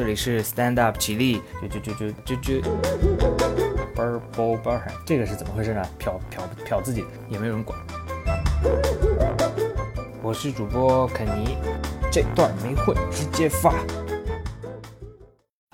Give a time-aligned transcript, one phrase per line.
[0.00, 2.54] 这里是 Stand Up 起立，就就就就就就，
[3.94, 5.86] 嘣儿嘣嘣儿，这个是怎么回事呢？
[5.98, 7.78] 瞟瞟瞟自己，也没有人管。
[10.22, 11.58] 我是主播肯尼，
[12.10, 13.74] 这段没会直接发。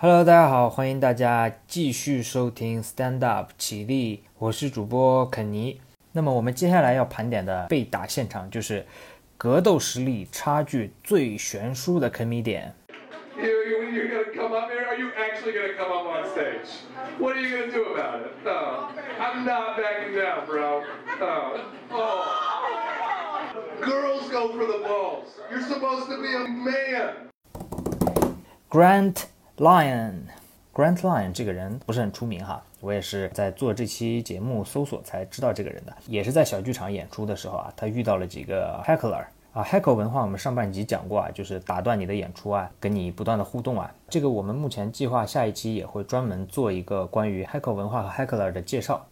[0.03, 5.81] Hello，大家好，欢迎大家继续收听 Stand Up 起立，我是主播肯尼。
[6.11, 8.85] 那么我们接下来要盘点的被打现场就是
[9.37, 12.75] 格斗实力差距最悬殊的坑迷点。
[13.66, 14.86] You, you, you're gonna come up here?
[14.86, 16.70] Are you actually gonna come up on stage?
[17.18, 18.34] What are you gonna do about it?
[18.46, 20.84] Oh, I'm not backing down, bro.
[21.20, 22.38] Oh, oh.
[23.82, 25.40] Girls go for the balls.
[25.50, 27.30] You're supposed to be a man.
[28.70, 29.26] Grant
[29.58, 39.26] Lyon，Grant Lyon 这个人不是很出名哈，我也是在做这期节目搜索才知道这个人的，也是在小剧场演出的时候啊，他遇到了几个 heckler
[39.57, 49.07] 啊，heckle 文化我们上半集讲过啊，就是打断你的演出啊，跟你不断的互动啊，这个我们目前计划下一期也会专门做一个关于 heckle 文化和 Hackler 的介绍。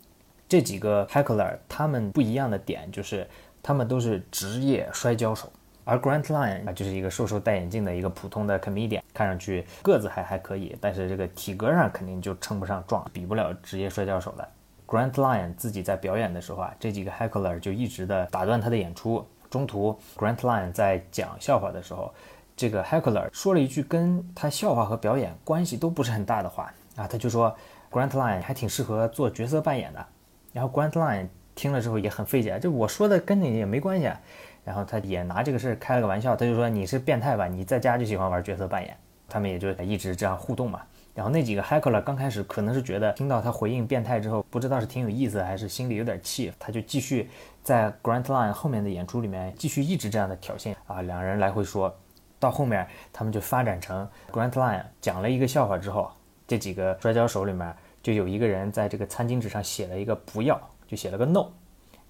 [0.46, 3.26] 这几个 Hackler 他们不一样的点就是
[3.62, 5.50] 他们都是职业摔跤手。
[5.84, 14.46] 而 Grant Lyon 啊，就是一个瘦瘦戴眼镜的一个普通的 comedian，看上去个子还还可以，但是这个体格上肯定就称不上壮，比不了职业摔跤手的。
[14.86, 19.26] Grant Lyon 自己在表演的时候啊，这几个 Hackler 就一直的打断他的演出。
[19.54, 22.12] 中途，Grantline 在讲笑话的时候，
[22.56, 27.54] 这个 heckler 说了一句跟他笑话和表演关系都不是很大的话啊，他就说
[27.88, 30.04] Grantline 还挺适合做角色扮演的。
[30.52, 34.20] 然后 Grantline 听了之后也很费解，就我说的跟你也没关系啊。
[34.64, 37.46] 然后他也拿这个事儿开了个玩笑，他就说你是变态吧？
[37.46, 38.96] 你在家就喜欢玩角色扮演。
[39.28, 40.82] 他们也就一直这样互动嘛。
[41.14, 47.30] 然后那几个 heckler 刚开始可能是觉得听到他回应变态之后，不知道是挺有意思还是心里有点气，他就继续
[47.62, 51.94] 在 Grant Line 后面的演出里面继续一直这样的挑衅啊，两人来回说，
[52.40, 56.10] 到后面他们就发展成 Grant Line 讲了一个笑话之后，
[56.48, 61.46] 这几个摔跤手里面就有一个人在这个餐巾纸上写了一个不要，就写了个 no。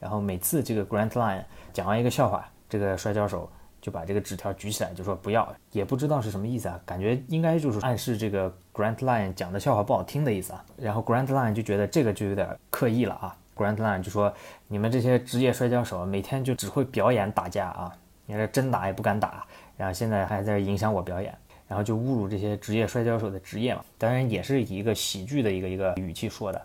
[0.01, 3.51] 然后每次这个 Grant Line 讲完一个笑话，这个摔跤手
[3.84, 10.65] 就把这个纸条举起来，就说不要，也不知道是什么意思啊，感觉应该就是暗示这个 Grant Line 讲的笑话不好听的意思啊。
[10.78, 13.37] 然后 Grant Line 就觉得这个就有点刻意了啊。
[13.55, 14.33] Grant Line 就说
[14.69, 17.93] ：“你们这些职业摔跤手每天就只会表演打架啊，
[18.25, 19.47] 你这真打也不敢打，
[19.77, 21.37] 然后现在还在这影响我表演，
[21.69, 23.84] 然后就侮辱这些职业摔跤手的职业嘛。
[23.99, 26.61] 当然也是以一个喜剧的一个一个语气说的。”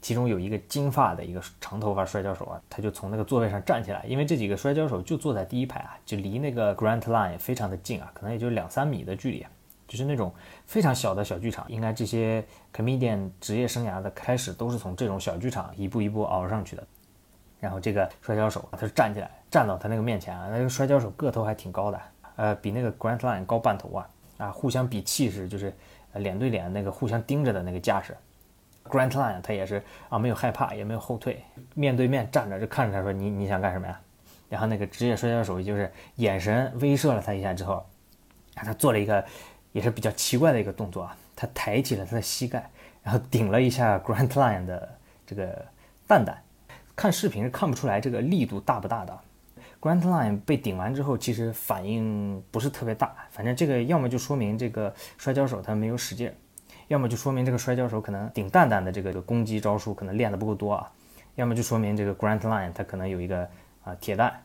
[0.00, 9.44] 其中有一个金发的一个长头发摔跤手啊，他就从那个座位上站起来，因为这几个摔跤手就坐在第一排啊，就离那个 Grant Line 非常的近啊，可能也就两三米的距离，
[9.88, 10.32] 就是那种
[10.66, 11.66] 非常小的小剧场。
[11.68, 16.86] 应该这些 comedian 职业生涯的开始都是从这种小剧场一步一步熬上去的。
[17.60, 22.00] 然后这个摔跤手啊他就站起来，站到他那个面前啊，那个摔跤手个头还挺高的，
[22.36, 25.74] 呃，比那个 Grant Line 高半头啊，啊，互相比气势，就是
[26.14, 28.16] 脸对脸那个互相盯着的那个架势。
[28.88, 31.44] Grant Line 他也是啊，没有害怕，也没有后退，
[31.74, 34.00] 面对面站着就看着他说：“你你想干什么呀？”
[34.48, 37.74] 然后那个职业摔跤手就是眼神威慑了他一下之后，
[38.54, 39.22] 啊，他做了一个
[39.72, 42.70] 也是比较奇怪的一个动作啊，他抬起了他的膝盖，
[43.02, 44.88] 然后顶了一下 Grant Line 的
[45.26, 45.66] 这个
[46.06, 46.42] 蛋蛋。
[46.96, 49.16] 看视频是看不出来这个力度大不大的。
[49.80, 56.32] Grant Line 被顶完之后，其实反应不是特别大，反正这个要么就说明这个摔跤手他没有使劲。
[56.88, 60.90] 要么就说明这个摔跤手可能顶蛋蛋的这个攻击招数可能练得不够多啊，
[61.36, 63.48] 要么就说明这个 Grant Line 他可能有一个
[63.84, 64.42] 啊铁蛋，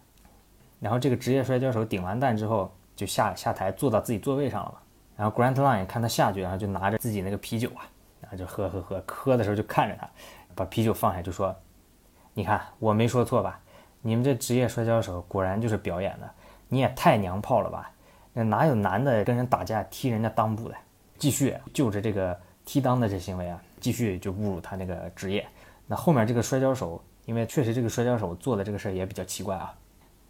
[0.80, 4.78] 然后这个职业摔跤手顶完蛋之后就下下台坐到自己座位上了嘛，
[5.16, 7.88] 然后 Grant Line 看他下去，然后就拿着自己那个啤酒啊，
[8.20, 10.10] 然后就喝喝喝，喝的时候就看着他，
[10.54, 11.56] 把啤酒放下就说，
[12.34, 13.60] 你看我没说错吧？
[14.02, 16.30] 你们这职业摔跤手果然就是表演的，
[16.68, 17.90] 你也太娘炮了吧？
[18.34, 20.76] 那哪有男的跟人打架踢人家裆部的？
[21.24, 25.48] 继续就着这个踢裆的这行为啊，继续就侮辱他那个职业。
[25.88, 29.74] 那后面这个摔跤手，因为确实这个摔跤手做的这个事儿也比较奇怪啊，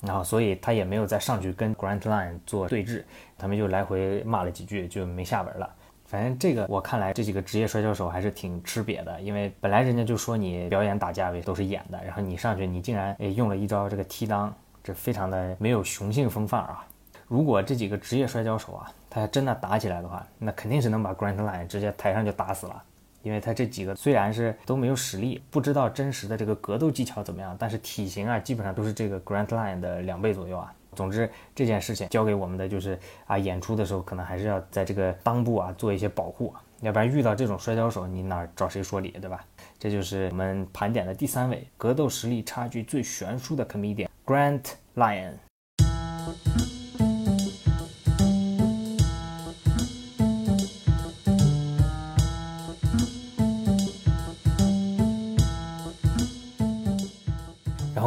[0.02, 3.04] 然后所以他也没有再上去跟 Grant Line 做对峙，
[3.40, 5.68] 他们就来回骂了几句就没下文了。
[6.06, 14.52] 反正这个我看来这几个职业摔跤手还是挺吃瘪的，因为本来人家就说你表演打架位都是演的，然后你上去你竟然诶用了一招这个踢裆，
[14.84, 16.86] 这非常的没有雄性风范啊。
[17.34, 22.84] 如果这几个职业摔跤手啊，他真的打起来的话，那肯定是能把 Grant Line 直接台上就打死了。
[23.24, 30.72] 因为他这几个虽然是都没有实力，不知道真实的这个格斗技巧怎么样，但是体型啊，基本上都是这个 Grant Line 的两倍左右啊。
[30.94, 39.44] 总之这件事情交给我们的就是啊，演出的时候可能还是要在这个裆部啊做一些保护，要不然遇到这种摔跤手，你哪找谁说理，对吧？
[39.80, 46.63] 这就是我们盘点的第三位格斗实力差距最悬殊的 comedian Grant l i o n。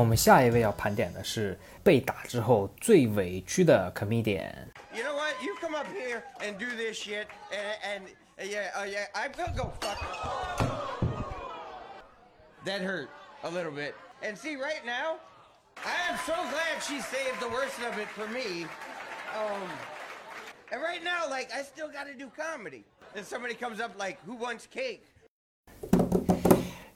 [0.05, 4.53] 们下一位要盘点的是被打之后最委屈的 comedian。
[4.93, 5.41] You know what?
[5.41, 8.03] You come up here and do this shit, and, and
[8.37, 9.97] uh, yeah, uh, yeah, I will go fuck.
[12.65, 13.09] That hurt
[13.43, 13.95] a little bit.
[14.21, 15.17] And see, right now,
[15.83, 18.67] I am so glad she saved the worst of it for me.
[19.35, 19.69] Um,
[20.71, 22.83] and right now, like, I still got to do comedy.
[23.15, 25.05] And somebody comes up like, "Who wants cake?"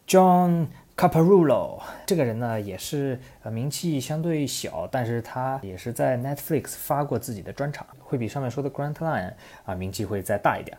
[0.06, 0.70] John
[1.01, 9.33] Caparulo 这个人呢，也是呃名气相对小，但是他也是在 Netflix 发过自己的专场，会比上面说的 Grant Line
[9.65, 10.77] 啊名气会再大一点。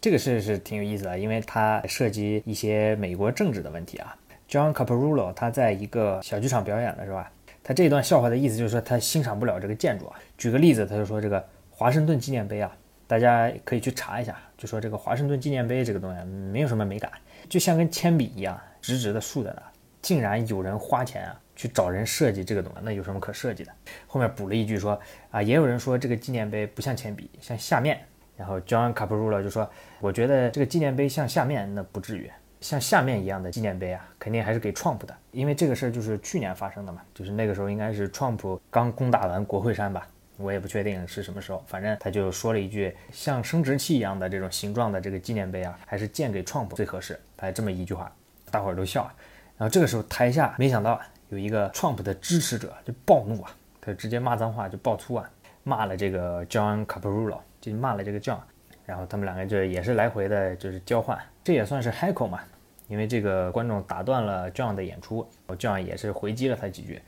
[0.00, 4.16] 这个事是挺有意思的，因为它涉及一些美国政治的问题啊。
[4.48, 7.28] John Caparulo 他在一个小剧场表演的是吧？
[7.64, 10.16] 他这一段笑话的意思就是说他欣赏不了这个建筑啊。
[10.38, 12.70] 举个例子，他就说这个华盛顿纪念碑啊，
[13.08, 17.10] 大家可以去查一下，就说这个华盛顿纪念碑这个东西没有什么美感，
[17.48, 19.62] 就像根铅笔一样直直的竖在那，
[20.02, 23.72] 竟然有人花钱啊去找人设计这个东西，那有什么可设计的？
[24.06, 25.00] 后面补了一句说
[25.30, 27.98] 啊，也有人说这个纪念碑不像铅笔，像下面。
[28.36, 29.66] 然后 John Caprulo 就说，
[29.98, 32.30] 我觉得这个纪念碑像下面，那不至于。
[32.60, 48.10] 像下面一样的纪念碑啊，肯定还是给 Trump 的，因为这个事儿就是去年发生的嘛，就是那个时候应该是 Trump 刚攻打完国会山吧，我也不确定是什么时候，反正他就说了一句像生殖器一样的这种形状的这个纪念碑啊，还是建给 Trump 最合适，他这么一句话，
[48.50, 49.10] 大伙儿都笑。
[49.56, 51.00] 然后这个时候台下没想到
[51.30, 53.50] 有一个 Trump 的支持者就暴怒啊，
[53.80, 55.30] 他直接骂脏话就爆粗啊，
[55.64, 58.40] 骂了这个 John Caparulo，就骂了这个 John。
[58.84, 62.38] 然后他们两个就也是来回的，就是交换，这也算是 heckle 嘛，
[62.86, 65.28] 因为这个观众打断了 John 的演出
[65.58, 67.02] ，John 也是回击了他几句，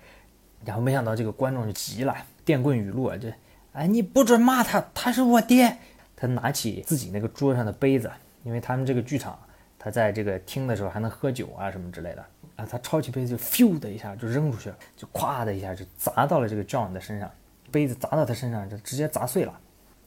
[0.65, 2.15] 然后没想到这个观众就急了，
[2.45, 3.29] 电棍语录啊，就，
[3.73, 5.77] 哎你不准骂他，他是我爹。
[6.15, 8.11] 他拿起自己那个桌上的杯子，
[8.43, 9.39] 因为他们这个剧场，
[9.79, 12.25] 他在这个听的时候还能喝酒啊什么之类的，
[12.57, 17.31] 啊，他抄起杯子就咻的一下就扔出去了，就咵的一下就砸到了这个 John 的身上，
[17.71, 19.57] 杯子砸到他身上就直接砸碎了。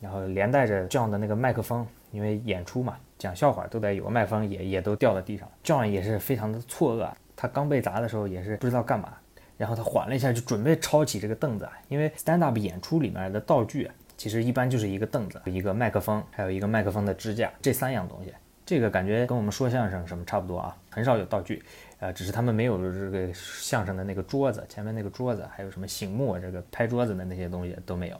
[0.01, 5.47] 然后连带着 John 的那个麦克风，因为演出嘛，讲笑话都得有个麦克风，也也都掉到地上。
[5.63, 9.13] John 也是非常的错愕，他刚被砸的时候也是不知道干嘛，
[9.61, 13.87] 然后他缓了一下，就准备抄起这个凳子，因为 stand up 演出里面的道具
[14.17, 18.33] 其实一般就是一个凳子、一个麦克风，还有一个麦克风的支架这三样东西。
[18.65, 21.63] 这个感觉跟我们说相声什么差不多啊，很少有道具，
[21.99, 28.19] 呃，只是他们没有这个相声的那个桌子，前面那个桌子，还有什么醒目这个拍桌子的那些东西都没有。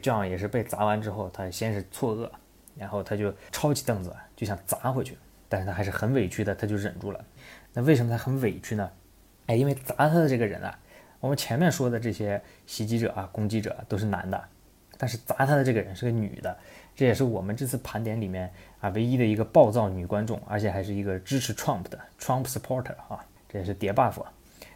[0.00, 2.30] 这样也是被砸完之后，他先是错愕，
[2.76, 7.24] 然后他就抄起凳子就想砸回去，但是他还是很委屈的，他就忍住了。
[7.72, 8.88] 那为什么他很委屈呢？
[9.48, 10.78] 哎，因为砸他的这个人啊，
[11.20, 14.40] 我们前面说的这些袭击者啊、攻击者都是男的，
[14.96, 16.56] 但是砸他的这个人是个女的，
[16.94, 24.22] 这也是我们这次盘点里面啊唯一的一个暴躁女观众，而且还是一个支持 Trump 的 Trump supporter 啊，这也是叠 buff，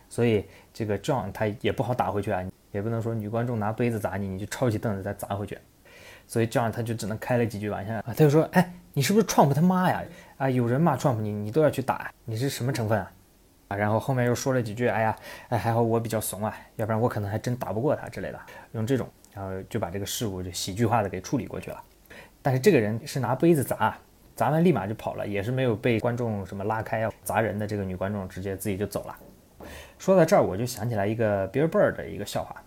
[0.08, 2.42] 所以这个 John 他也不好打回去啊。
[2.72, 5.58] 也不能说女观众拿杯子砸你，你就抄起凳子再砸回去，
[6.26, 8.04] 所以这样他就只能开了几句玩笑啊。
[8.06, 10.02] 他就说：“哎，你是不是 Trump 他妈呀？
[10.38, 13.12] 啊，有人骂 Trump 你，你都要去打，你是什么成分啊？”
[13.76, 15.16] 然后后面又说了几句：“哎呀，
[15.48, 18.40] 哎，还好我比较怂啊，要不然我可能还真打不过他之类的。”
[18.72, 21.82] 用这种，然后就把这个事故就喜剧化的给处理过去了。
[22.42, 23.96] 但是这个人是拿杯子砸，
[24.34, 29.16] 砸完立马就跑了，也是没有被观众什么拉开要砸人的这个女观众直接自己就走了。
[29.98, 32.60] 说到这儿，我就想起来一个 Bill Burr 的一个笑话。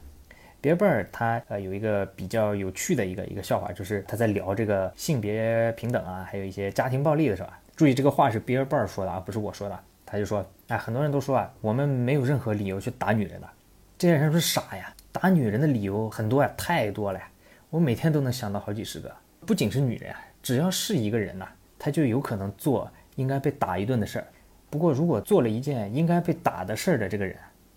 [0.61, 7.59] Bill Burr 他呃有一个比较有趣的一个一个笑话，就是他在聊这个性别平等啊，还有一些家庭暴力的时候啊。
[7.75, 9.77] 注意这个话是 Bill Burr 说的啊，不是我说的。
[10.15, 13.49] 他就说，哎，很多人都说啊，我们没有任何理由去打女人的，
[13.97, 14.95] 这些人是傻呀。
[15.11, 17.27] 打女人的理由很多呀，太多了呀，
[17.69, 19.13] 我每天都能想到好几十个。
[19.45, 21.45] 不仅是女人啊，只要是一个人呐，
[21.77, 24.27] 他就有可能做应该被打一顿的事儿。
[24.69, 27.35] 不过如果做了一件应该被打的事儿的这个人，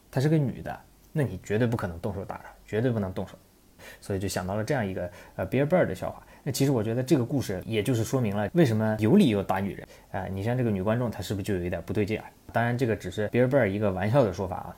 [0.09, 0.81] 她是个女的，
[1.13, 3.37] 那你绝对不可能动手打她，绝对不能动手。
[4.01, 6.25] 所以就想到了这样一个呃 Bill Burr 的笑话。
[6.43, 12.25] 那其实我觉得这个故事也就是说明了为什么有理由打女人啊、你像这个女观众，她是不是就有一点不对劲啊？
[12.53, 14.77] 当然这个只是 Bill Burr 一个玩笑的说法啊，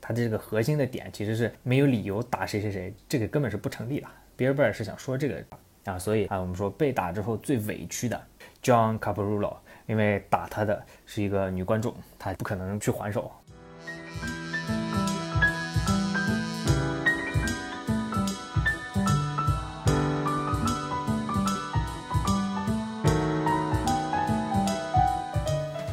[0.00, 4.06] 他这个核心的点其实是没有理由打谁谁谁，这个根本是不成立的。
[4.36, 5.42] Bill Burr 是想说这个
[5.84, 8.20] 啊，所以啊我们说被打之后最委屈的
[8.62, 13.30] John Caprulo，因为打他的是一个女观众，他不可能去还手。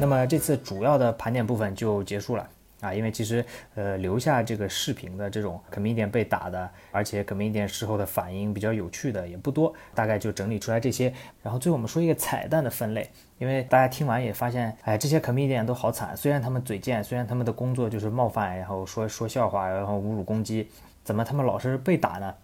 [0.00, 2.48] 那么这次主要的盘点部分就结束了。
[2.80, 11.12] 啊，因为其实呃留下这个视频的这种 comedian 被打的，而且 comedian 事后的反应比较有趣的也不多，大概就整理出来这些。
[11.42, 20.66] 然后最后我们说一个彩蛋的分类，因为大家听完也发现，哎，这些 comedian 都好惨，虽然他们嘴贱，虽然他们的工作就是冒犯，然后说说笑话，然后侮辱攻击，
[21.04, 22.34] 怎么他们老是被打呢？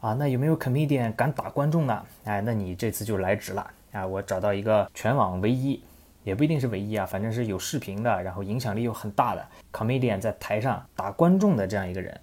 [0.00, 2.02] 啊，那有没有 comedian 敢打观众呢？
[2.24, 4.06] 哎，那你这次就来值了啊！
[4.06, 5.82] 我找到一个全网唯一。
[6.26, 12.20] 也不一定是唯一啊，反正是有视频的，然后影响力又很大的 comedian 在台上打观众的这样一个人。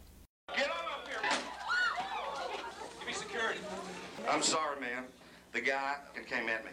[4.27, 5.05] I'm sorry, man.
[5.53, 5.95] The guy
[6.27, 6.71] came at me.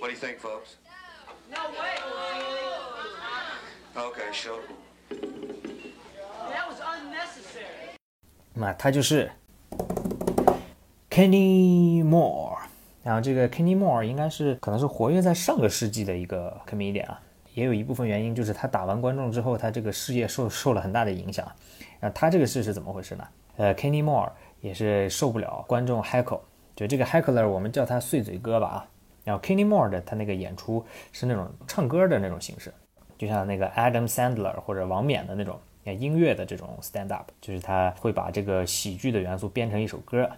[0.00, 0.76] What do you think, folks?
[1.50, 1.96] No way.
[3.96, 4.60] Okay, sure.
[5.08, 7.96] That was unnecessary.
[8.52, 9.32] 那他就是
[11.08, 12.69] Kenny Moore。
[13.02, 17.20] 然后这个 Kenny Moore 应该是可能是活跃在上个世纪的一个 comedian 啊，
[17.54, 21.50] 也有一部分原因就是他打完观众之后，他这个事业受受了很大的影响。
[22.00, 23.26] 那他这个事是怎么回事呢？
[23.56, 24.30] 呃，Kenny Moore
[24.60, 26.40] 也是受不了观众 heckle，
[26.76, 28.88] 就这个 heckler 我们叫他碎嘴哥吧啊。
[29.24, 32.72] 然后 Kenny Moore 的他那个演出是那种唱歌的那种形式，
[33.18, 40.28] 就像那个 Adam Sandler 或者王冕的那种音乐的这种 stand up，就是他会把这个喜剧的元素编成一首歌。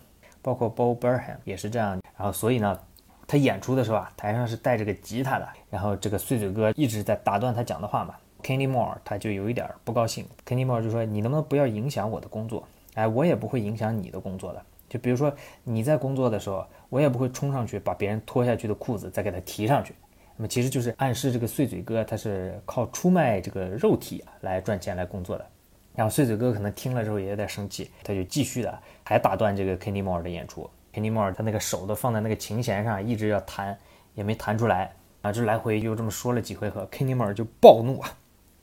[0.43, 2.79] 包括 Bo Burnham 也是这样，然后所以呢，
[3.27, 12.67] 他演出的时候啊，台上是带着个吉他的，然后这个碎嘴哥一直在打断他讲的话嘛，Kenny Moore 他就有一点不高兴，Kenny Moore 就说你能不能不要影响我的工作？
[12.95, 15.33] 哎，我也不会影响你的工作的，就比如说
[15.65, 19.95] 你在工作的时候，我也不会冲上去把别人脱下去的裤子再给他提上去，
[20.37, 25.47] 那么其实就是暗示这个碎嘴哥他是靠出卖这个肉体来赚钱来工作的。
[25.95, 30.69] 然后碎嘴哥可能听了之后也有点生气，他就继续的还打断这个 Kenny Moore 的演出。
[30.93, 33.79] Kenny Moore 他那个手都放在那个琴弦上，一直要弹，
[34.15, 34.93] 也没弹出来
[35.23, 38.15] 啊，就来回又这么说了几回合，Kenny Moore 就暴怒啊，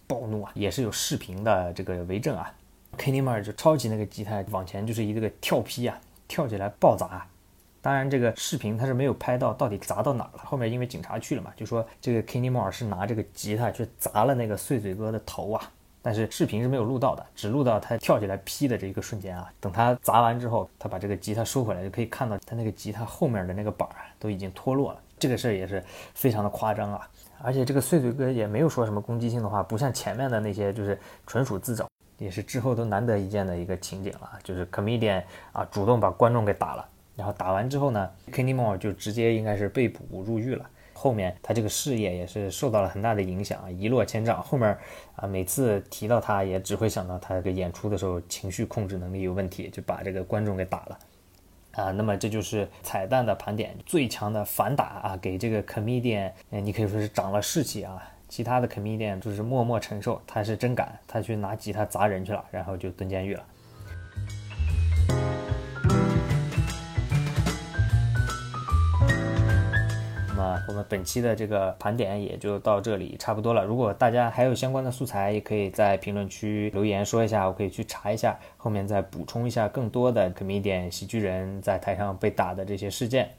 [0.06, 2.54] 暴怒啊，也是有视频的这个为证啊。
[2.98, 7.26] Kenny Moore 就抄起那个吉他往前就是一个个跳劈啊，跳起来暴砸。
[7.82, 15.72] 当然这个视频他是没有拍到到底砸到哪了，后面因为警察去了嘛，就说这个 Kenny Moore 是拿这个吉他去砸了那个碎嘴哥的头啊。
[16.02, 19.52] 但是视频是没有录到的，只录到他跳起来劈的这一个瞬间啊。
[19.60, 25.02] 等他砸完之后，他把这个吉他收回来，就可以看到他那个吉他后面的那个板儿都已经脱落了。
[25.18, 27.08] 这个事儿也是非常的夸张啊。
[27.42, 31.88] 而且这个碎嘴哥也没有说什么攻击性的话，不像前面的那些就是纯属自找，
[32.18, 34.32] 也是之后都难得一见的一个情景了。
[34.44, 40.66] 就是 comedian 啊主动把观众给打了，然后打完之后呢，Kenny Moore 就直接应该是被捕入狱了。
[41.02, 44.44] 后面他这个事业也是受到了很大的影响啊，一落千丈。
[44.44, 44.78] 后面
[45.16, 51.00] 啊，每次提到他，也只会想到他这个演出的时候情绪控制能力有问题，就把这个观众给打了
[51.72, 51.92] 啊。
[51.92, 58.04] 那么这就是彩蛋的盘点，最强的反打啊，给这个 comedian，你可以说是长了士气啊。
[58.28, 63.46] 其他的 comedian 就是默默承受，他是真敢，他去拿吉他砸人去了，然后就蹲监狱了。
[70.68, 73.64] 我们本期的这个盘点也就到这里差不多了。
[73.64, 83.30] 如果大家还有相关的素材，也可以在评论区留言说一下，我可以去查一下，后面再补充一下更多的 comedian 喜剧人在台上被打的这些事件。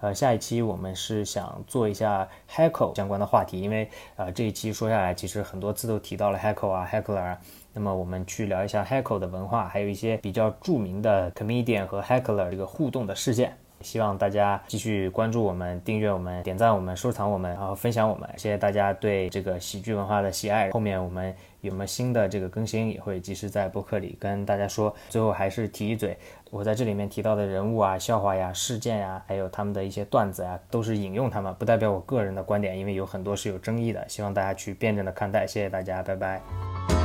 [0.00, 7.36] 呃，下一期我们是想做一下 heckle 相关的话题，因为呃这一期说下来，其实很多次都提到了 heckle 啊 heckler，
[7.72, 13.56] 那么我们去聊一下 heckle 的文化，还有一些比较著名的 comedian 和 heckler 这个互动的事件。
[13.80, 18.28] 希望大家继续关注我们、订阅我们、点赞我们、收藏我们，然后分享我们。
[18.36, 20.70] 谢谢大家对这个喜剧文化的喜爱。
[20.70, 24.94] 后面我们有没有新的这个更新，也会及时在播客里跟大家说。
[25.08, 26.16] 最后还是提一嘴，
[26.50, 34.04] 我在这里面提到的人物啊、笑话呀、事件呀，还有他们的一些段子呀，都是引用他们，不代表我个人的观点，因为有很多是有争议的。
[34.08, 35.46] 希望大家去辩证的看待。
[35.46, 36.97] 谢谢大家，拜拜。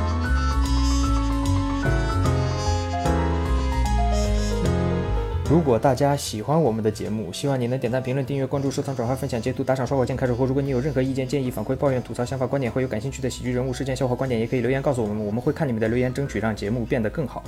[5.48, 17.44] 如果大家喜欢我们的节目，希望你能点赞、评论、订阅、关注、收藏、转发、分享、截图、打赏、刷火箭、开始后，如果你有任何意见、建议、反馈、抱怨、吐槽、想法、观点，或有感兴趣的喜剧人物、事件、笑话、观点，也可以留言告诉我们，我们会看你们的留言，争取让节目变得更好。